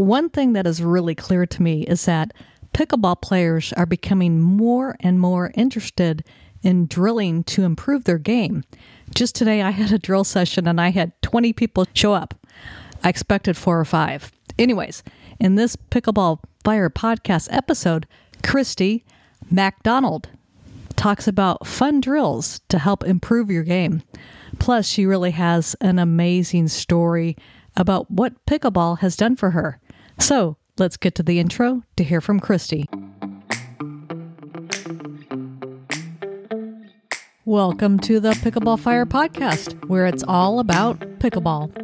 [0.00, 2.32] one thing that is really clear to me is that
[2.72, 6.24] pickleball players are becoming more and more interested
[6.62, 8.64] in drilling to improve their game.
[9.14, 12.34] Just today, I had a drill session and I had 20 people show up.
[13.04, 14.32] I expected four or five.
[14.58, 15.02] Anyways,
[15.38, 18.06] in this Pickleball Fire podcast episode,
[18.42, 19.02] Kristie
[19.50, 20.30] MacDonald
[20.96, 24.02] talks about fun drills to help improve your game.
[24.58, 27.36] Plus, she really has an amazing story
[27.76, 29.78] about what pickleball has done for her.
[30.20, 32.84] So, let's get to the intro to hear from Kristie.
[37.46, 41.74] Welcome to the Pickleball Fire podcast, where it's all about pickleball.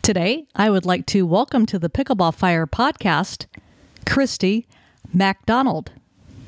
[0.00, 3.46] Today, I would like to welcome to the Pickleball Fire podcast
[4.06, 4.66] Kristie
[5.12, 5.92] MacDonald.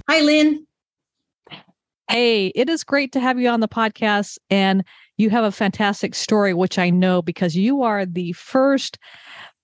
[0.08, 0.66] Hi, Lynn.
[2.08, 4.38] Hey, it is great to have you on the podcast.
[4.48, 4.84] And
[5.16, 8.98] you have a fantastic story, which I know because you are the first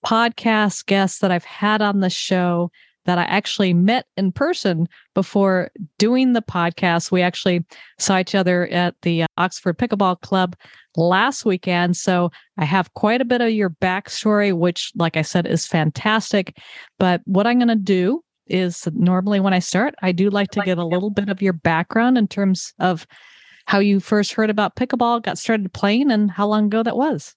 [0.04, 2.70] podcast guest that I've had on the show
[3.04, 7.10] that I actually met in person before doing the podcast.
[7.10, 7.64] We actually
[7.98, 10.54] saw each other at the uh, Oxford Pickleball Club
[10.96, 11.96] last weekend.
[11.96, 16.56] So I have quite a bit of your backstory, which, like I said, is fantastic.
[16.98, 20.60] But what I'm going to do is normally when I start, I do like to
[20.60, 23.06] get a little bit of your background in terms of
[23.66, 27.34] how you first heard about pickleball, got started playing, and how long ago that was.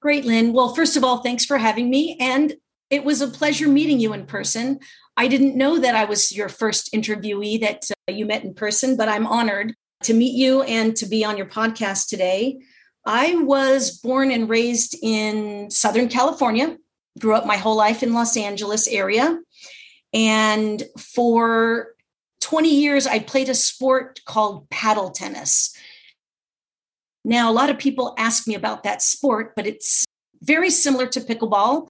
[0.00, 0.52] Great, Lynn.
[0.52, 2.16] Well, first of all, thanks for having me.
[2.18, 2.54] And
[2.88, 4.80] it was a pleasure meeting you in person.
[5.16, 8.96] I didn't know that I was your first interviewee that uh, you met in person,
[8.96, 9.74] but I'm honored
[10.04, 12.58] to meet you and to be on your podcast today.
[13.06, 16.76] I was born and raised in Southern California,
[17.18, 19.38] grew up my whole life in Los Angeles area.
[20.12, 21.88] And for
[22.50, 25.72] 20 years, I played a sport called paddle tennis.
[27.24, 30.04] Now, a lot of people ask me about that sport, but it's
[30.42, 31.86] very similar to pickleball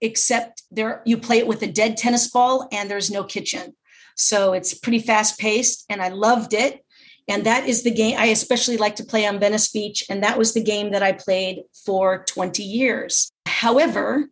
[0.00, 3.74] except there you play it with a dead tennis ball and there's no kitchen.
[4.14, 6.84] So it's pretty fast paced and I loved it.
[7.26, 10.04] And that is the game I especially like to play on Venice Beach.
[10.08, 13.32] And that was the game that I played for 20 years.
[13.46, 14.28] However,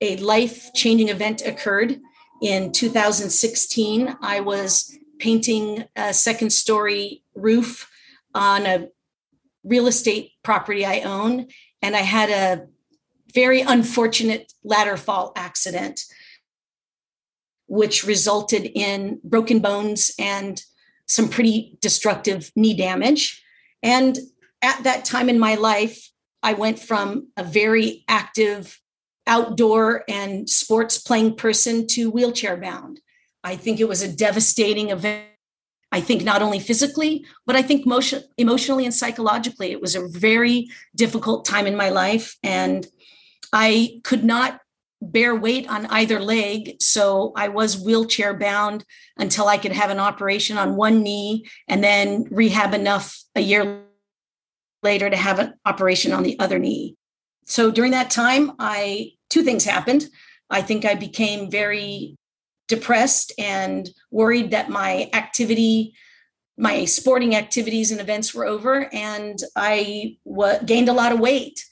[0.00, 2.00] a life changing event occurred
[2.42, 4.16] in 2016.
[4.22, 7.90] I was painting a second story roof
[8.34, 8.88] on a
[9.62, 11.46] real estate property I own.
[11.82, 12.66] And I had a
[13.32, 16.00] very unfortunate ladder fall accident,
[17.66, 20.62] which resulted in broken bones and
[21.06, 23.42] some pretty destructive knee damage.
[23.82, 24.18] And
[24.62, 26.10] at that time in my life,
[26.42, 28.80] I went from a very active
[29.26, 33.00] outdoor and sports playing person to wheelchair bound.
[33.42, 35.26] I think it was a devastating event.
[35.92, 39.72] I think not only physically, but I think motion, emotionally and psychologically.
[39.72, 42.36] It was a very difficult time in my life.
[42.42, 42.86] And
[43.52, 44.60] I could not
[45.02, 46.76] bear weight on either leg.
[46.80, 48.84] So I was wheelchair bound
[49.16, 53.82] until I could have an operation on one knee and then rehab enough a year
[54.82, 56.96] later to have an operation on the other knee.
[57.46, 60.06] So during that time, I two things happened.
[60.50, 62.16] I think I became very
[62.70, 65.94] depressed and worried that my activity
[66.56, 71.64] my sporting activities and events were over and I w- gained a lot of weight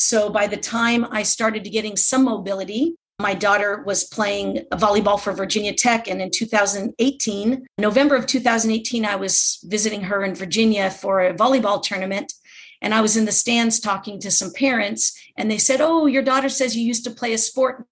[0.00, 5.32] so by the time I started getting some mobility, my daughter was playing volleyball for
[5.32, 6.08] Virginia Tech.
[6.08, 11.82] And in 2018, November of 2018, I was visiting her in Virginia for a volleyball
[11.82, 12.32] tournament.
[12.80, 16.22] And I was in the stands talking to some parents, and they said, Oh, your
[16.22, 17.86] daughter says you used to play a sport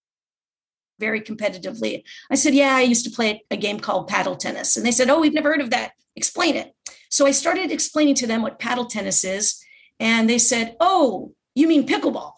[0.98, 2.02] very competitively.
[2.30, 4.76] I said, Yeah, I used to play a game called paddle tennis.
[4.76, 5.92] And they said, Oh, we've never heard of that.
[6.16, 6.74] Explain it.
[7.10, 9.62] So I started explaining to them what paddle tennis is.
[10.00, 12.32] And they said, Oh, you mean pickleball?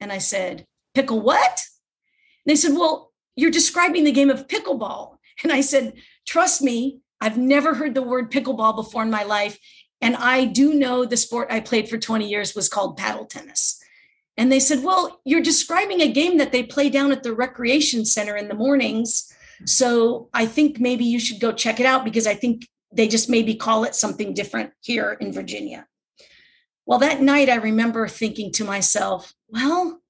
[0.00, 1.60] And I said, Pickle what?
[2.46, 5.16] And they said, Well, you're describing the game of pickleball.
[5.42, 5.94] And I said,
[6.26, 9.58] Trust me, I've never heard the word pickleball before in my life.
[10.02, 13.79] And I do know the sport I played for 20 years was called paddle tennis.
[14.40, 18.06] And they said, Well, you're describing a game that they play down at the recreation
[18.06, 19.30] center in the mornings.
[19.66, 23.28] So I think maybe you should go check it out because I think they just
[23.28, 25.86] maybe call it something different here in Virginia.
[26.86, 30.00] Well, that night I remember thinking to myself, well,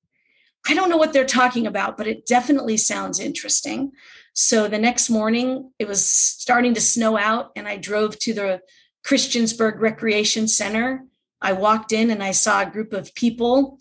[0.69, 3.91] I don't know what they're talking about, but it definitely sounds interesting.
[4.33, 8.61] So the next morning, it was starting to snow out, and I drove to the
[9.05, 11.05] Christiansburg Recreation Center.
[11.43, 13.81] I walked in and I saw a group of people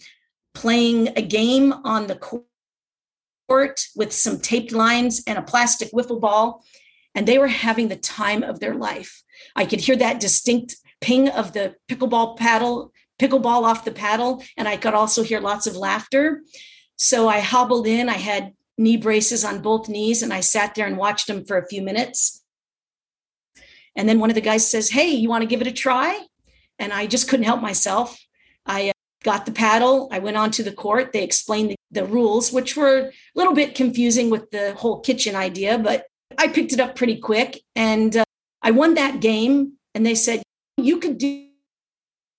[0.60, 2.16] playing a game on the
[3.48, 6.66] court with some taped lines and a plastic wiffle ball,
[7.16, 9.24] and they were having the time of their life.
[9.56, 12.92] I could hear that distinct ping of the pickleball paddle,
[13.22, 16.42] pickleball off the paddle, and I could also hear lots of laughter.
[16.98, 18.10] So I hobbled in.
[18.10, 21.58] I had knee braces on both knees, and I sat there and watched them for
[21.58, 22.44] a few minutes.
[23.96, 26.20] And then one of the guys says, Hey, you want to give it a try?
[26.78, 28.20] And I just couldn't help myself.
[28.66, 28.92] I
[29.24, 30.08] got the paddle.
[30.12, 31.12] I went onto the court.
[31.12, 35.36] They explained the, the rules, which were a little bit confusing with the whole kitchen
[35.36, 36.06] idea, but
[36.38, 37.62] I picked it up pretty quick.
[37.76, 38.24] And uh,
[38.62, 39.74] I won that game.
[39.94, 40.44] And they said,
[40.78, 41.48] You could do,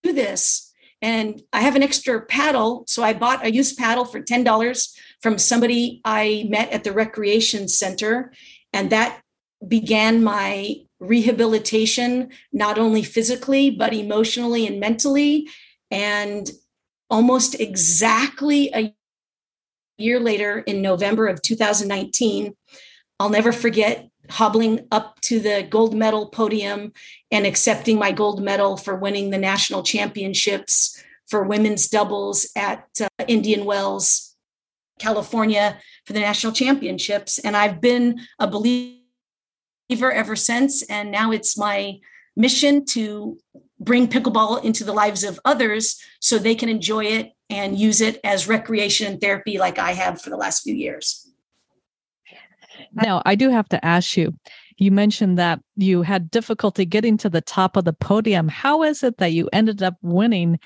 [0.03, 0.73] do this.
[1.03, 2.85] And I have an extra paddle.
[2.87, 7.69] So I bought a used paddle for $10 from somebody I met at the recreation
[7.69, 8.33] center.
[8.73, 9.21] And that
[9.67, 15.49] began my rehabilitation, not only physically, but emotionally and mentally.
[15.91, 16.51] And
[17.11, 18.95] almost exactly a
[19.99, 22.55] year later, in November of 2019,
[23.19, 26.93] I'll never forget hobbling up to the gold medal podium
[27.31, 33.09] and accepting my gold medal for winning the national championships for women's doubles at uh,
[33.29, 34.37] Indian Wells,
[34.99, 37.39] California for the national championships.
[37.39, 39.01] And I've been a believer
[39.91, 40.83] ever since.
[40.85, 41.99] And now it's my
[42.37, 43.39] mission to
[43.81, 48.21] bring pickleball into the lives of others so they can enjoy it and use it
[48.23, 51.27] as recreation and therapy like I have for the last few years.
[52.93, 54.35] Now, I do have to ask you
[54.81, 58.49] you mentioned that you had difficulty getting to the top of the podium.
[58.49, 60.59] How is it that you ended up winning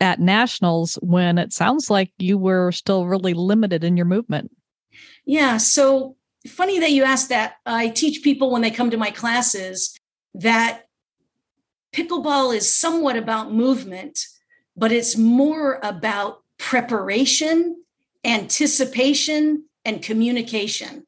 [0.00, 4.50] at nationals when it sounds like you were still really limited in your movement?
[5.24, 5.58] Yeah.
[5.58, 6.16] So
[6.48, 7.54] funny that you asked that.
[7.64, 9.96] I teach people when they come to my classes
[10.34, 10.87] that
[11.92, 14.20] pickleball is somewhat about movement,
[14.76, 17.82] but it's more about preparation,
[18.24, 21.06] anticipation, and communication.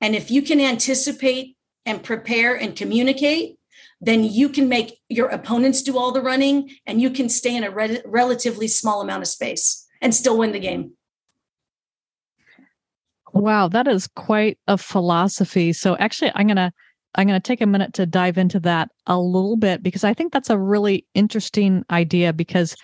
[0.00, 1.56] And if you can anticipate
[1.86, 3.56] and prepare and communicate,
[4.00, 7.64] then you can make your opponents do all the running and you can stay in
[7.64, 10.92] a re- relatively small amount of space and still win the game.
[13.32, 15.72] Wow, that is quite a philosophy.
[15.72, 16.72] So actually I'm going to
[17.14, 20.14] I'm going to take a minute to dive into that a little bit because I
[20.14, 22.76] think that's a really interesting idea because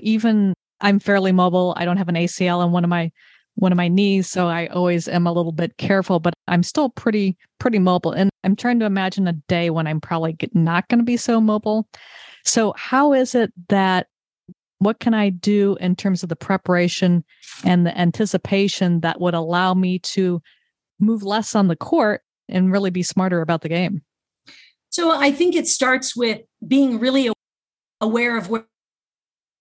[0.00, 1.74] even I'm fairly mobile.
[1.76, 3.10] I don't have an ACL on one of my
[3.56, 6.88] one of my knees, so I always am a little bit careful, but I'm still
[6.88, 10.98] pretty pretty mobile and I'm trying to imagine a day when I'm probably not going
[10.98, 11.86] to be so mobile.
[12.44, 14.08] So how is it that
[14.78, 17.24] what can I do in terms of the preparation
[17.64, 20.42] and the anticipation that would allow me to
[20.98, 24.02] move less on the court and really be smarter about the game?
[24.90, 27.30] So I think it starts with being really
[28.00, 28.66] aware of where,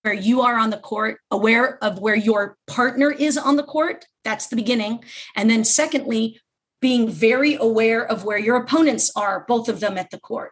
[0.01, 4.05] where you are on the court, aware of where your partner is on the court.
[4.23, 5.03] That's the beginning.
[5.35, 6.39] And then, secondly,
[6.81, 10.51] being very aware of where your opponents are, both of them at the court,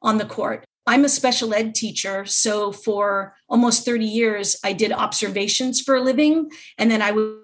[0.00, 0.64] on the court.
[0.86, 2.24] I'm a special ed teacher.
[2.26, 6.50] So for almost 30 years, I did observations for a living.
[6.78, 7.38] And then I would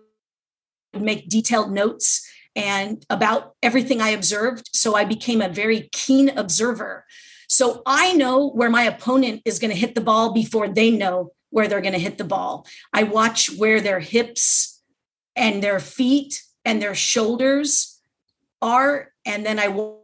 [0.94, 2.26] make detailed notes
[2.60, 4.68] and about everything I observed.
[4.74, 7.06] So I became a very keen observer.
[7.48, 11.32] So I know where my opponent is going to hit the ball before they know
[11.48, 12.66] where they're going to hit the ball.
[12.92, 14.82] I watch where their hips
[15.34, 18.00] and their feet and their shoulders
[18.60, 19.08] are.
[19.24, 19.96] And then I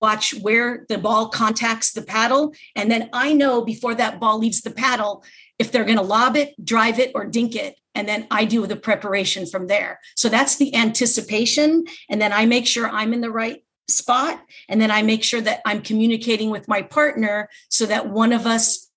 [0.00, 2.54] watch where the ball contacts the paddle.
[2.76, 5.24] And then I know before that ball leaves the paddle
[5.58, 7.78] if they're going to lob it, drive it, or dink it.
[7.94, 10.00] And then I do the preparation from there.
[10.14, 11.84] So that's the anticipation.
[12.10, 14.40] And then I make sure I'm in the right spot.
[14.68, 18.46] And then I make sure that I'm communicating with my partner so that one of
[18.46, 18.90] us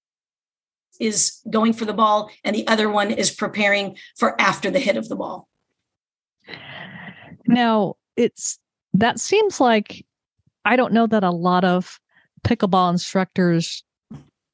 [1.00, 4.98] is going for the ball and the other one is preparing for after the hit
[4.98, 5.48] of the ball.
[7.48, 8.60] Now, it's
[8.94, 10.06] that seems like
[10.66, 12.00] I don't know that a lot of
[12.44, 13.84] pickleball instructors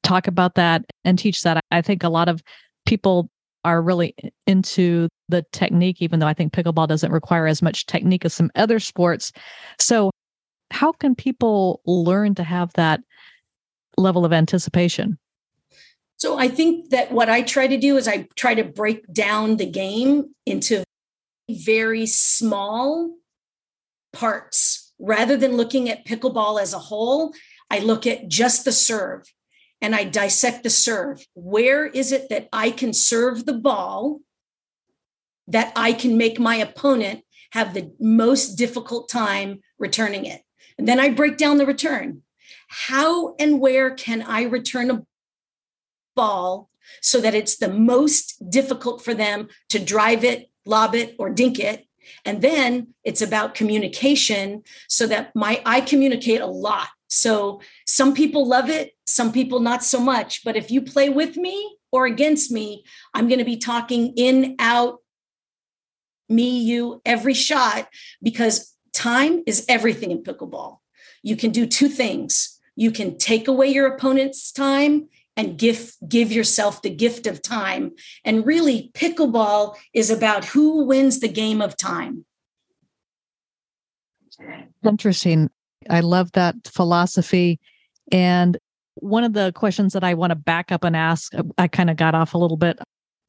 [0.06, 1.60] talk about that and teach that.
[1.70, 2.42] I think a lot of
[2.86, 3.28] people
[3.64, 4.14] are really
[4.46, 8.50] into the technique, even though I think pickleball doesn't require as much technique as some
[8.54, 9.32] other sports.
[9.80, 10.10] So,
[10.72, 13.00] how can people learn to have that
[13.96, 15.18] level of anticipation?
[16.18, 19.56] So, I think that what I try to do is I try to break down
[19.56, 20.84] the game into
[21.50, 23.16] very small
[24.12, 27.34] parts rather than looking at pickleball as a whole,
[27.70, 29.24] I look at just the serve
[29.80, 31.26] and I dissect the serve.
[31.34, 34.20] Where is it that I can serve the ball
[35.48, 40.42] that I can make my opponent have the most difficult time returning it?
[40.78, 42.22] And then I break down the return.
[42.68, 45.04] How and where can I return a
[46.14, 51.30] ball so that it's the most difficult for them to drive it, lob it, or
[51.30, 51.86] dink it?
[52.24, 58.46] And then it's about communication so that my I communicate a lot So some people
[58.46, 60.44] love it, some people not so much.
[60.44, 62.84] But if you play with me or against me,
[63.14, 64.98] I'm going to be talking in, out,
[66.28, 67.88] me, you, every shot,
[68.22, 70.78] because time is everything in pickleball.
[71.22, 72.60] You can do two things.
[72.74, 77.92] You can take away your opponent's time and give give yourself the gift of time.
[78.24, 82.24] And really pickleball is about who wins the game of time.
[84.84, 85.50] Interesting.
[85.90, 87.60] I love that philosophy.
[88.12, 88.58] And
[88.94, 91.90] one of the questions that I want to back up and ask, uh, I kind
[91.90, 92.78] of got off a little bit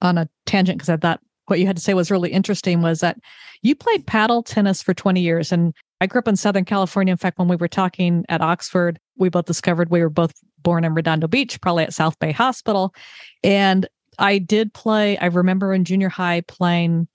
[0.02, 3.00] on a tangent because I thought what you had to say was really interesting was
[3.00, 3.18] that
[3.62, 5.52] you played paddle tennis for 20 years.
[5.52, 7.12] And I grew up in Southern California.
[7.12, 10.84] In fact, when we were talking at Oxford, we both discovered we were both born
[10.84, 12.94] in Redondo Beach, probably at South Bay Hospital.
[13.44, 13.88] And
[14.20, 17.08] I did play, I remember in junior high playing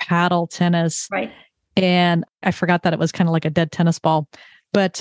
[0.00, 1.08] paddle tennis.
[1.10, 1.32] Right.
[1.76, 4.28] And I forgot that it was kind of like a dead tennis ball.
[4.72, 5.00] But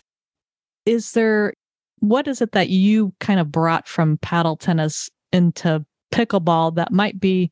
[0.85, 1.53] is there,
[1.99, 7.19] what is it that you kind of brought from paddle tennis into pickleball that might
[7.19, 7.51] be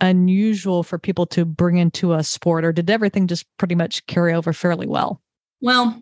[0.00, 4.32] unusual for people to bring into a sport, or did everything just pretty much carry
[4.32, 5.20] over fairly well?
[5.60, 6.00] Well,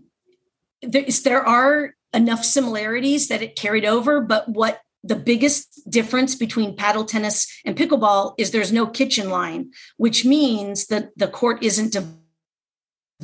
[0.83, 7.05] there are enough similarities that it carried over, but what the biggest difference between paddle
[7.05, 12.21] tennis and pickleball is there's no kitchen line, which means that the court isn't divided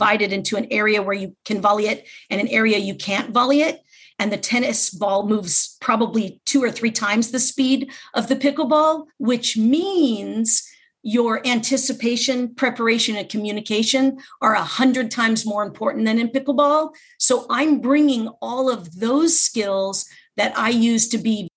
[0.00, 3.80] into an area where you can volley it and an area you can't volley it.
[4.18, 9.06] And the tennis ball moves probably two or three times the speed of the pickleball,
[9.18, 10.68] which means
[11.02, 16.94] your anticipation, preparation, and communication are a hundred times more important than in pickleball.
[17.18, 20.06] So I'm bringing all of those skills
[20.36, 21.48] that I use to be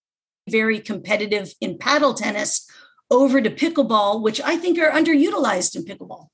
[0.49, 2.67] very competitive in paddle tennis
[3.11, 6.27] over to pickleball, which I think are underutilized in pickleball.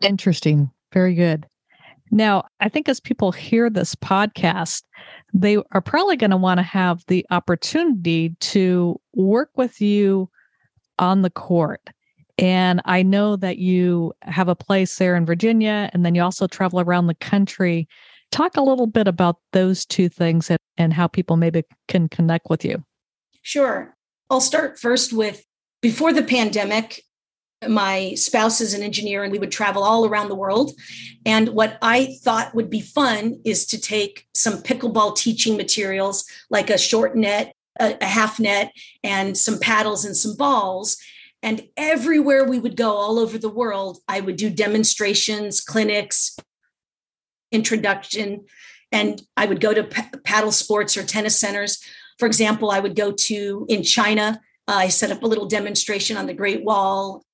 [0.00, 0.70] Interesting.
[0.92, 1.46] Very good.
[2.10, 4.82] Now, I think as people hear this podcast,
[5.34, 10.30] they are probably going to want to have the opportunity to work with you
[10.98, 11.90] on the court.
[12.38, 16.46] And I know that you have a place there in Virginia, and then you also
[16.46, 17.88] travel around the country.
[18.30, 22.48] Talk a little bit about those two things and, and how people maybe can connect
[22.48, 22.84] with you.
[23.42, 23.96] Sure.
[24.30, 25.44] I'll start first with
[25.80, 27.02] before the pandemic,
[27.66, 30.72] my spouse is an engineer and we would travel all around the world.
[31.26, 36.70] And what I thought would be fun is to take some pickleball teaching materials like
[36.70, 38.72] a short net, a, half net,
[39.02, 40.98] and some paddles and some balls.
[41.42, 46.36] And everywhere we would go all over the world, I would do demonstrations, clinics,
[47.50, 48.44] introduction,
[48.92, 49.84] and I would go to
[50.24, 51.82] paddle sports or tennis centers.
[52.18, 54.40] For example, I would go to in China.
[54.66, 57.24] Uh, I set up a little demonstration on the Great Wall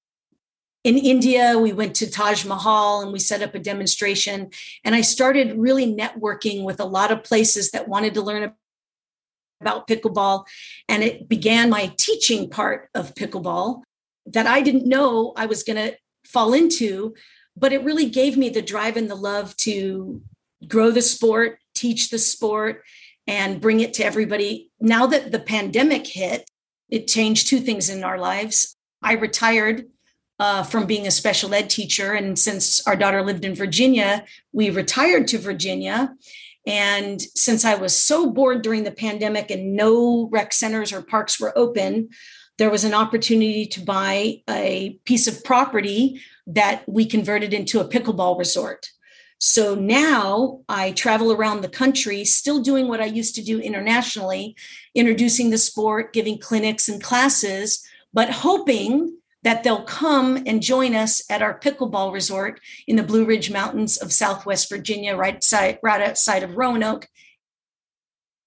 [0.84, 4.50] in India, we went to Taj Mahal and we set up a demonstration.
[4.84, 8.52] And I started really networking with a lot of places that wanted to learn
[9.62, 10.44] about pickleball.
[10.86, 13.82] And it began my teaching part of pickleball
[14.26, 17.14] that I didn't know I was going to fall into,
[17.56, 20.22] but it really gave me the drive and the love to
[20.68, 22.82] grow the sport, teach the sport,
[23.26, 24.70] and bring it to everybody.
[24.80, 26.44] Now that the pandemic hit,
[26.90, 28.76] it changed two things in our lives.
[29.02, 29.86] I retired
[30.44, 32.12] uh, from being a special ed teacher.
[32.12, 36.14] And since our daughter lived in Virginia, we retired to Virginia.
[36.66, 41.40] And since I was so bored during the pandemic and no rec centers or parks
[41.40, 42.10] were open,
[42.58, 47.88] there was an opportunity to buy a piece of property that we converted into a
[47.88, 48.90] pickleball resort.
[49.38, 54.56] So now I travel around the country, still doing what I used to do internationally,
[54.94, 57.82] introducing the sport, giving clinics and classes,
[58.12, 63.26] but hoping that they'll come and join us at our pickleball resort in the Blue
[63.26, 67.06] Ridge Mountains of Southwest Virginia, right, side, right outside of Roanoke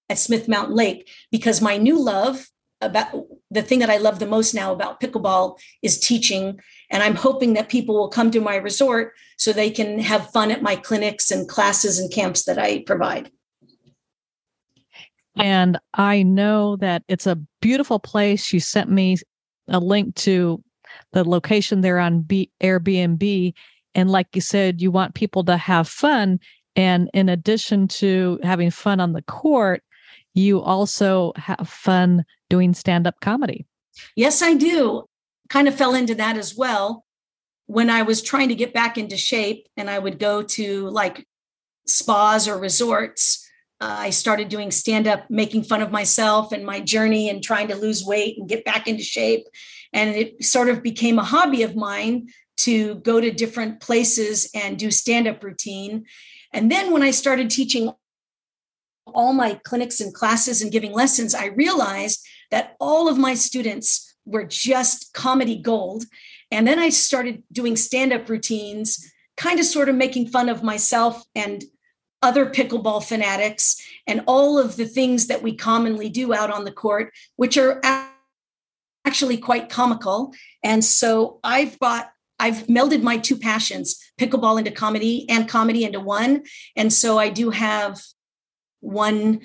[0.08, 1.08] at Smith Mountain Lake.
[1.30, 2.48] Because my new love
[2.80, 3.08] about
[3.50, 6.60] the thing that I love the most now about pickleball is teaching.
[6.90, 10.50] And I'm hoping that people will come to my resort so they can have fun
[10.50, 13.30] at my clinics and classes and camps that I provide.
[15.36, 18.52] And I know that it's a beautiful place.
[18.52, 19.16] You sent me
[19.68, 20.60] a link to
[21.12, 23.54] the location there on B- Airbnb.
[23.94, 26.40] And like you said, you want people to have fun.
[26.76, 29.82] And in addition to having fun on the court,
[30.34, 33.66] you also have fun doing stand up comedy.
[34.14, 35.04] Yes, I do.
[35.48, 37.04] Kind of fell into that as well.
[37.66, 41.26] When I was trying to get back into shape and I would go to like
[41.86, 43.47] spas or resorts,
[43.80, 47.76] I started doing stand up, making fun of myself and my journey and trying to
[47.76, 49.46] lose weight and get back into shape.
[49.92, 54.78] And it sort of became a hobby of mine to go to different places and
[54.78, 56.06] do stand up routine.
[56.52, 57.92] And then when I started teaching
[59.06, 64.16] all my clinics and classes and giving lessons, I realized that all of my students
[64.24, 66.04] were just comedy gold.
[66.50, 70.62] And then I started doing stand up routines, kind of sort of making fun of
[70.62, 71.64] myself and
[72.22, 76.72] other pickleball fanatics and all of the things that we commonly do out on the
[76.72, 77.80] court, which are
[79.04, 80.34] actually quite comical.
[80.62, 86.00] And so I've brought, I've melded my two passions, pickleball into comedy and comedy into
[86.00, 86.42] one.
[86.76, 88.00] And so I do have
[88.80, 89.40] one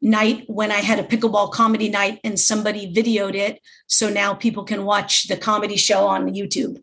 [0.00, 3.60] night when I had a pickleball comedy night and somebody videoed it.
[3.86, 6.82] So now people can watch the comedy show on YouTube.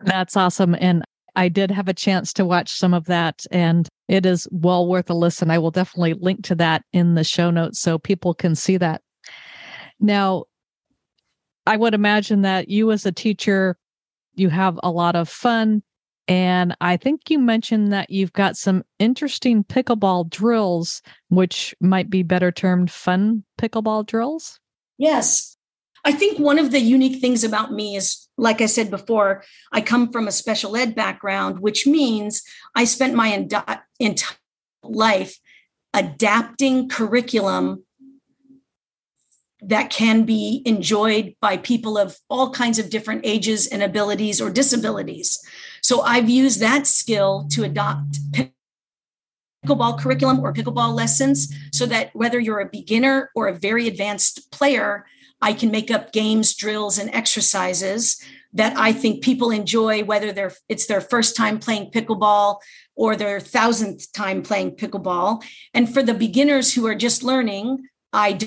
[0.00, 0.74] That's awesome.
[0.78, 1.04] And
[1.36, 5.10] I did have a chance to watch some of that, and it is well worth
[5.10, 5.50] a listen.
[5.50, 9.02] I will definitely link to that in the show notes so people can see that.
[9.98, 10.44] Now,
[11.66, 13.76] I would imagine that you, as a teacher,
[14.34, 15.82] you have a lot of fun.
[16.26, 22.22] And I think you mentioned that you've got some interesting pickleball drills, which might be
[22.22, 24.58] better termed fun pickleball drills.
[24.98, 25.56] Yes.
[26.04, 29.80] I think one of the unique things about me is, like I said before, I
[29.80, 32.42] come from a special ed background, which means
[32.74, 33.28] I spent my
[33.98, 34.36] entire
[34.82, 35.38] life
[35.92, 37.84] adapting curriculum
[39.62, 44.50] that can be enjoyed by people of all kinds of different ages and abilities or
[44.50, 45.42] disabilities.
[45.80, 48.18] So I've used that skill to adopt
[49.64, 54.50] pickleball curriculum or pickleball lessons so that whether you're a beginner or a very advanced
[54.50, 55.06] player,
[55.40, 58.22] I can make up games, drills, and exercises
[58.54, 62.58] that I think people enjoy, whether they're it's their first time playing pickleball
[62.94, 65.44] or their thousandth time playing pickleball.
[65.74, 68.38] And for the beginners who are just learning, I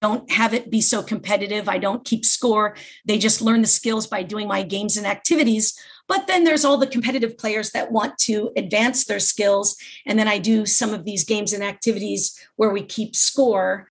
[0.00, 1.68] don't have it be so competitive.
[1.68, 2.76] I don't keep score.
[3.04, 5.78] They just learn the skills by doing my games and activities.
[6.06, 9.76] But then there's all the competitive players that want to advance their skills.
[10.06, 13.90] And then I do some of these games and activities where we keep score.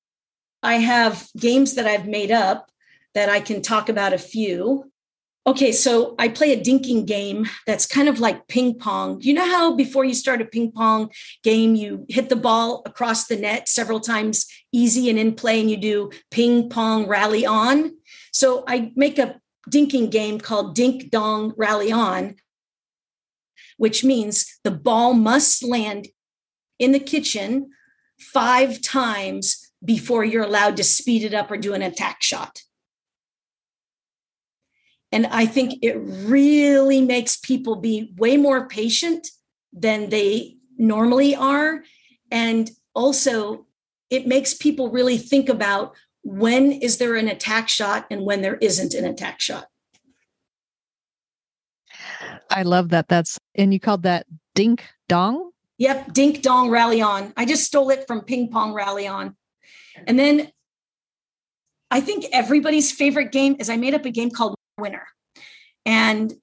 [0.63, 2.71] I have games that I've made up
[3.13, 4.89] that I can talk about a few.
[5.45, 9.19] Okay, so I play a dinking game that's kind of like ping pong.
[9.19, 11.11] You know how before you start a ping pong
[11.43, 15.69] game, you hit the ball across the net several times easy and in play, and
[15.69, 17.97] you do ping pong rally on?
[18.31, 22.35] So I make a dinking game called Dink Dong Rally On,
[23.77, 26.07] which means the ball must land
[26.79, 27.69] in the kitchen
[28.17, 32.61] five times before you're allowed to speed it up or do an attack shot.
[35.11, 39.27] And I think it really makes people be way more patient
[39.71, 41.83] than they normally are.
[42.31, 43.67] And also,
[44.09, 48.55] it makes people really think about when is there an attack shot and when there
[48.55, 49.67] isn't an attack shot.
[52.49, 53.07] I love that.
[53.07, 55.51] That's, and you called that dink dong?
[55.77, 57.33] Yep, dink dong rally on.
[57.35, 59.35] I just stole it from ping pong rally on.
[60.07, 60.51] And then
[61.91, 65.07] I think everybody's favorite game is I made up a game called winner.
[65.85, 66.33] And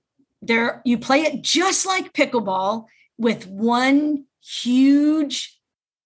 [0.43, 2.87] there you play it just like pickleball
[3.19, 5.61] with one huge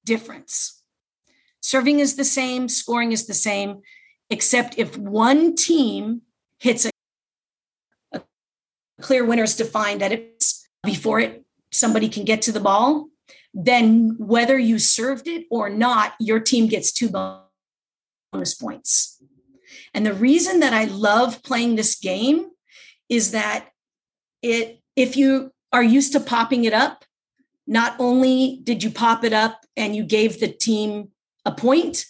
[0.05, 0.83] difference.
[1.61, 3.81] Serving is the same, scoring is the same,
[4.31, 6.23] except if one team
[6.59, 6.91] hits a,
[8.13, 8.23] a
[9.01, 13.09] clear winner is defined that it's before it somebody can get to the ball,
[13.55, 19.23] then whether you served it or not, your team gets two bonus points.
[19.95, 22.51] And the reason that I love playing this game
[23.09, 23.69] is that
[24.43, 27.05] it if you are used to popping it up,
[27.67, 31.11] not only did you pop it up and you gave the team
[31.45, 32.07] a point,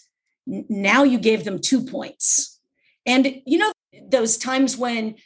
[0.46, 2.60] now you gave them two points.
[3.06, 3.72] And you know
[4.08, 5.16] those times when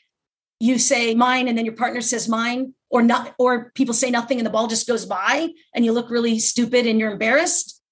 [0.61, 4.39] you say mine and then your partner says mine or not or people say nothing
[4.39, 7.83] and the ball just goes by and you look really stupid and you're embarrassed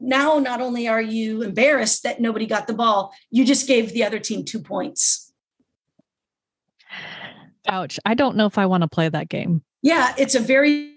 [0.00, 4.04] now not only are you embarrassed that nobody got the ball you just gave the
[4.04, 5.26] other team two points
[7.68, 7.98] Ouch.
[8.04, 9.62] I don't know if I want to play that game.
[9.82, 10.94] Yeah, it's a very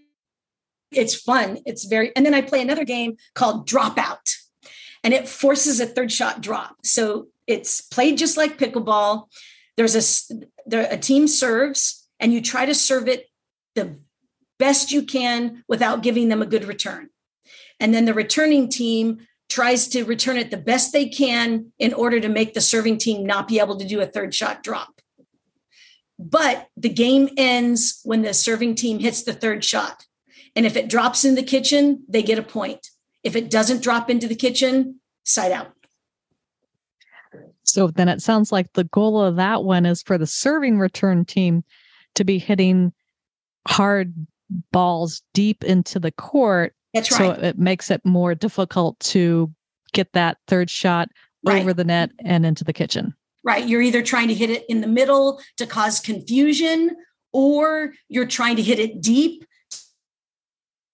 [0.91, 1.59] it's fun.
[1.65, 4.35] It's very and then I play another game called Dropout.
[5.03, 6.75] And it forces a third shot drop.
[6.83, 9.27] So it's played just like pickleball.
[9.77, 10.35] There's a
[10.65, 13.28] there a team serves and you try to serve it
[13.75, 13.97] the
[14.57, 17.09] best you can without giving them a good return.
[17.79, 22.19] And then the returning team tries to return it the best they can in order
[22.19, 25.01] to make the serving team not be able to do a third shot drop.
[26.19, 30.05] But the game ends when the serving team hits the third shot.
[30.55, 32.89] And if it drops in the kitchen, they get a point.
[33.23, 35.71] If it doesn't drop into the kitchen, side out.
[37.63, 41.23] So then it sounds like the goal of that one is for the serving return
[41.23, 41.63] team
[42.15, 42.91] to be hitting
[43.67, 44.13] hard
[44.71, 46.73] balls deep into the court.
[46.93, 47.35] That's right.
[47.35, 49.53] So it makes it more difficult to
[49.93, 51.09] get that third shot
[51.45, 51.61] Right.
[51.61, 53.13] over the net and into the kitchen.
[53.45, 53.65] right?
[53.65, 56.97] You're either trying to hit it in the middle to cause confusion,
[57.31, 59.45] or you're trying to hit it deep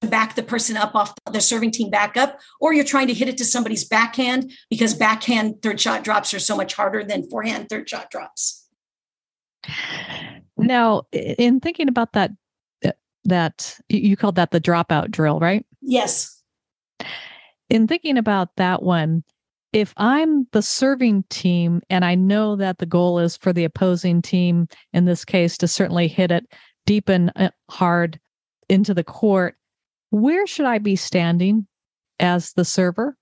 [0.01, 3.13] to back the person up off the serving team back up, or you're trying to
[3.15, 7.27] hit it to somebody's backhand because backhand third shot drops are so much harder than
[7.29, 8.67] forehand third shot drops.
[10.57, 12.31] Now, in thinking about that,
[13.25, 15.65] that you called that the dropout drill, right?
[15.81, 16.41] Yes.
[17.69, 19.23] in thinking about that one,
[19.73, 24.21] if I'm the serving team and I know that the goal is for the opposing
[24.21, 26.45] team, in this case, to certainly hit it
[26.85, 28.19] deep and uh, hard
[28.69, 29.55] into the court,
[30.11, 31.67] where should I be standing
[32.19, 33.17] as the server?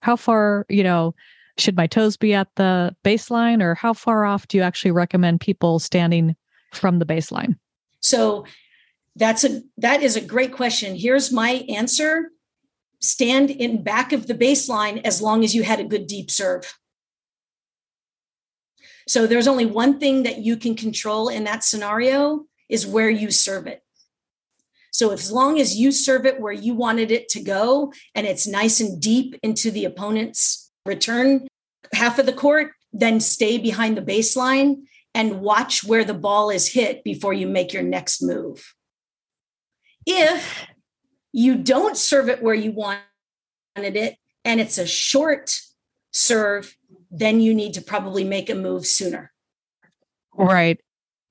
[0.00, 1.14] How far, you know,
[1.58, 5.40] should my toes be at the baseline or how far off do you actually recommend
[5.40, 6.36] people standing
[6.72, 7.56] from the baseline?
[8.00, 8.44] So
[9.16, 10.94] that's a that is a great question.
[10.94, 12.30] Here's my answer.
[13.00, 16.78] Stand in back of the baseline as long as you had a good deep serve.
[19.08, 23.30] So there's only one thing that you can control in that scenario is where you
[23.30, 23.82] serve it.
[24.90, 28.46] So as long as you serve it where you wanted it to go and it's
[28.46, 31.46] nice and deep into the opponent's return
[31.92, 36.72] half of the court, then stay behind the baseline and watch where the ball is
[36.72, 38.74] hit before you make your next move.
[40.06, 40.66] If
[41.32, 43.02] you don't serve it where you wanted
[43.76, 45.60] it and it's a short
[46.12, 46.76] serve,
[47.10, 49.32] then you need to probably make a move sooner.
[50.34, 50.80] Right.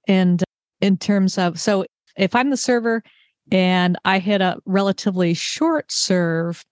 [0.07, 0.43] And
[0.81, 1.85] in terms of, so
[2.17, 3.01] if I'm the server
[3.51, 6.63] and I hit a relatively short serve,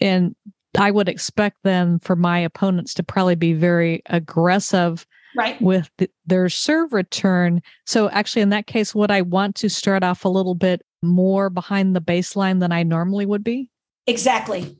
[0.00, 0.34] and
[0.78, 5.60] I would expect then for my opponents to probably be very aggressive Right.
[5.60, 7.60] with th- their serve return.
[7.84, 11.50] So actually, in that case, would I want to start off a little bit more
[11.50, 13.70] behind the baseline than I normally would be?
[14.06, 14.76] Exactly.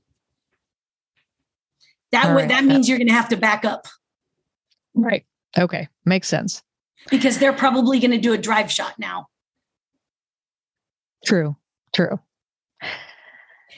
[2.12, 2.48] That All would right.
[2.48, 3.86] that uh, means you're going to have to back up
[4.94, 5.24] Right.
[5.56, 5.86] Okay.
[6.04, 6.62] Makes sense.
[7.10, 9.28] because they're probably going to do a drive shot now.
[11.24, 11.56] True.
[11.94, 12.18] True.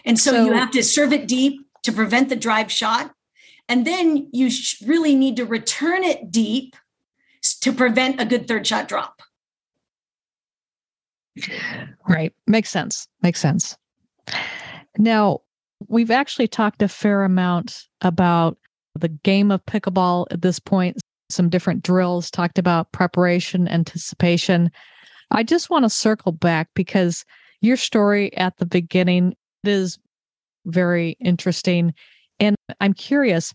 [0.05, 3.13] And so, So- you have to serve it deep to prevent the drive shot.
[3.69, 6.75] And then you sh- really need to return it deep
[7.61, 9.21] to prevent a good third shot drop.
[12.09, 12.33] Right.
[12.47, 13.09] Makes sense.
[13.23, 13.77] Makes sense.
[14.99, 15.41] Now,
[15.89, 18.59] we've actually talked a fair amount about
[18.99, 20.99] the game of pickleball at this point,
[21.31, 24.71] some different drills, talked about preparation, anticipation.
[25.31, 27.25] I just want to circle back because
[27.61, 29.99] your story at the beginning is
[30.67, 31.95] very interesting.
[32.41, 33.55] And I'm curious,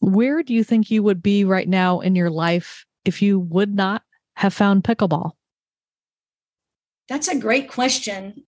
[0.00, 3.74] where do you think you would be right now in your life if you would
[3.74, 4.02] not
[4.36, 5.32] have found pickleball?
[7.08, 8.44] That's a great question.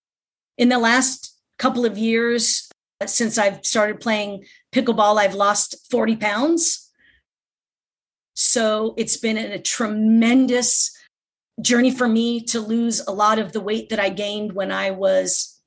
[0.57, 6.15] In the last couple of years, uh, since I've started playing pickleball, I've lost 40
[6.15, 6.91] pounds.
[8.35, 10.95] So it's been a tremendous
[11.61, 14.91] journey for me to lose a lot of the weight that I gained when I
[14.91, 15.59] was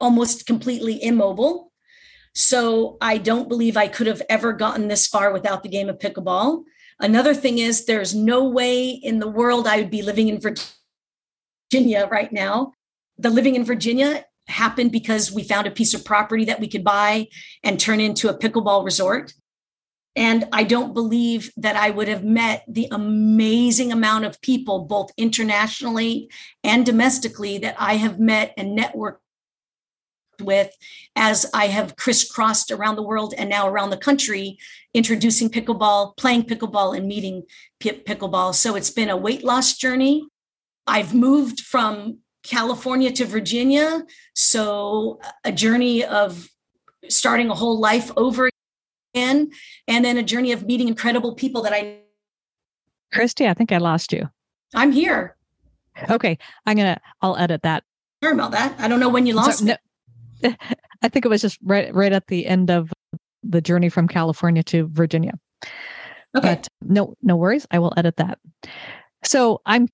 [0.00, 1.72] almost completely immobile.
[2.34, 5.98] So I don't believe I could have ever gotten this far without the game of
[5.98, 6.64] pickleball.
[7.00, 10.70] Another thing is, there's no way in the world I would be living in Virginia
[11.74, 12.72] right now.
[13.18, 16.84] The living in Virginia happened because we found a piece of property that we could
[16.84, 17.28] buy
[17.62, 19.32] and turn into a pickleball resort.
[20.14, 25.10] And I don't believe that I would have met the amazing amount of people, both
[25.18, 26.30] internationally
[26.64, 29.18] and domestically, that I have met and networked
[30.40, 30.74] with
[31.14, 34.58] as I have crisscrossed around the world and now around the country,
[34.94, 37.42] introducing pickleball, playing pickleball, and meeting
[37.82, 38.54] pickleball.
[38.54, 40.26] So it's been a weight loss journey.
[40.86, 44.04] I've moved from California to Virginia.
[44.34, 46.48] So a journey of
[47.08, 48.50] starting a whole life over
[49.14, 49.50] again,
[49.88, 51.98] and then a journey of meeting incredible people that I
[53.14, 54.28] Kristie, I think I lost you.
[54.74, 55.36] I'm here.
[56.10, 57.00] Okay, I'm gonna.
[57.22, 57.84] I'll edit that.
[58.22, 58.78] Sorry about that.
[58.78, 59.74] I don't know when you lost me.
[60.42, 60.54] no-
[61.02, 62.92] I think it was just right, right at the end of
[63.42, 65.32] the journey from California to Virginia.
[66.36, 66.56] Okay.
[66.56, 67.66] But no, no worries.
[67.70, 68.38] I will edit that.
[69.24, 69.88] So I'm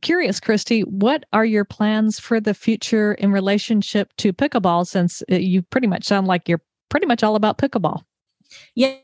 [0.00, 4.86] curious, Kristie, what are your plans for the future in relationship to pickleball?
[4.86, 8.02] Since uh, you pretty much sound like you're pretty much all about pickleball.
[8.74, 8.96] Yeah.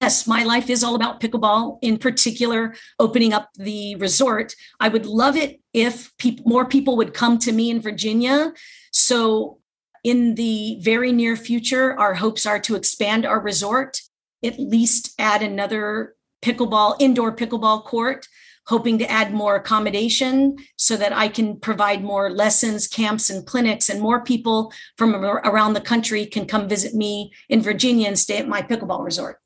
[0.00, 4.54] Yes, my life is all about pickleball, in particular, opening up the resort.
[4.80, 6.10] I would love it if
[6.46, 8.54] more people would come to me in Virginia.
[8.92, 9.58] So,
[10.02, 14.00] in the very near future, our hopes are to expand our resort,
[14.42, 18.26] at least add another pickleball, indoor pickleball court.
[18.66, 23.88] Hoping to add more accommodation so that I can provide more lessons, camps, and clinics,
[23.88, 28.38] and more people from around the country can come visit me in Virginia and stay
[28.38, 29.40] at my pickleball resort.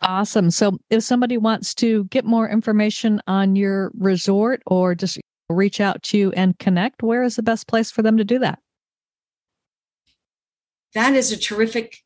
[0.00, 0.50] Awesome.
[0.50, 5.18] So, if somebody wants to get more information on your resort or just
[5.48, 8.38] reach out to you and connect, where is the best place for them to do
[8.38, 8.60] that?
[10.94, 11.98] That is a terrific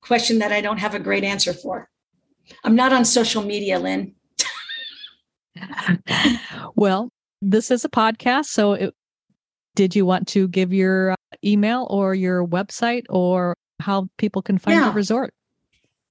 [0.00, 1.88] question that I don't have a great answer for.
[2.64, 4.14] I'm not on social media, Lynn.
[6.76, 7.10] well,
[7.42, 8.46] this is a podcast.
[8.46, 8.94] So, it,
[9.74, 14.58] did you want to give your uh, email or your website or how people can
[14.58, 14.88] find yeah.
[14.88, 15.32] the resort?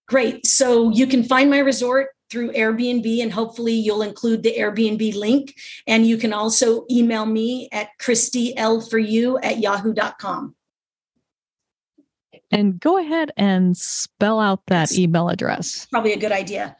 [0.07, 0.45] Great.
[0.45, 5.55] So, you can find my resort through Airbnb, and hopefully you'll include the Airbnb link.
[5.87, 10.55] And you can also email me at Kristie L for you at yahoo.com.
[12.55, 15.87] And go ahead and spell out that email address.
[15.91, 16.77] Probably a good idea.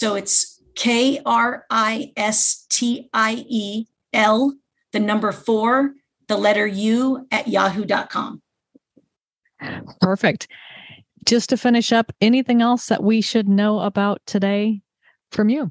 [0.00, 4.54] So it's K R I S T I E L,
[4.92, 5.92] the number four,
[6.26, 8.40] the letter U at yahoo.com.
[10.00, 10.48] Perfect.
[11.26, 14.80] Just to finish up, anything else that we should know about today
[15.30, 15.70] from you?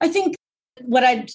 [0.00, 0.34] I think
[0.82, 1.30] what I'd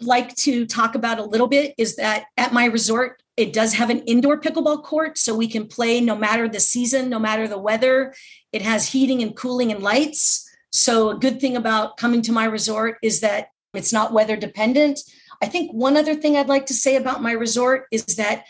[0.00, 3.90] like to talk about a little bit is that at my resort, it does have
[3.90, 7.58] an indoor pickleball court, so we can play no matter the season, no matter the
[7.58, 8.14] weather.
[8.52, 10.48] It has heating and cooling and lights.
[10.70, 15.00] So, a good thing about coming to my resort is that it's not weather dependent.
[15.42, 18.44] I think one other thing I'd like to say about my resort is that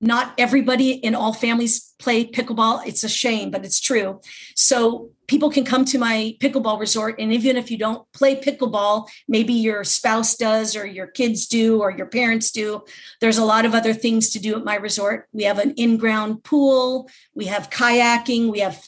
[0.00, 2.86] not everybody in all families play pickleball.
[2.86, 4.20] It's a shame, but it's true.
[4.56, 7.16] So people can come to my pickleball resort.
[7.18, 11.80] And even if you don't play pickleball, maybe your spouse does, or your kids do,
[11.80, 12.82] or your parents do,
[13.20, 15.28] there's a lot of other things to do at my resort.
[15.32, 18.82] We have an in ground pool, we have kayaking, we have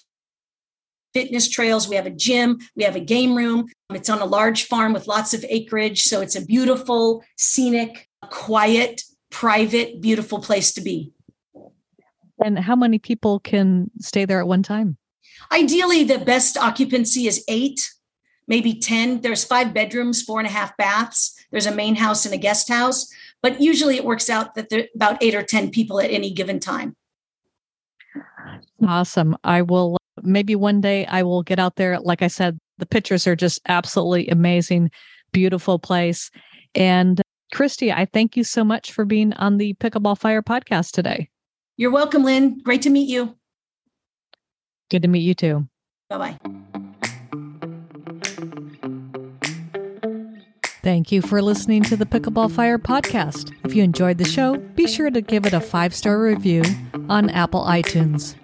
[1.12, 3.66] fitness trails, we have a gym, we have a game room.
[3.90, 6.05] It's on a large farm with lots of acreage.
[6.05, 11.12] So it's a beautiful, scenic, quiet private, beautiful place to be.
[12.45, 14.97] And how many people can stay there at one time?
[15.51, 17.90] Ideally, the best occupancy is eight,
[18.47, 19.23] maybe 10.
[19.23, 21.35] There's five bedrooms, four and a half baths.
[21.51, 23.11] There's a main house and a guest house.
[23.42, 26.33] But usually it works out that there are about eight or 10 people at any
[26.33, 26.95] given time.
[28.87, 29.37] Awesome.
[29.45, 31.99] I will, maybe one day I will get out there.
[32.01, 34.90] Like I said, the pictures are just absolutely amazing,
[35.33, 36.31] beautiful place.
[36.75, 37.21] And
[37.52, 41.28] Kristie, I thank you so much for being on the Pickleball Fire podcast today.
[41.76, 42.58] You're welcome, Lynn.
[42.62, 43.36] Great to meet you.
[44.90, 45.68] Good to meet you too.
[46.08, 46.38] Bye bye.
[50.82, 53.54] Thank you for listening to the Pickleball Fire podcast.
[53.64, 56.62] If you enjoyed the show, be sure to give it a five star review
[57.08, 58.34] on Apple iTunes.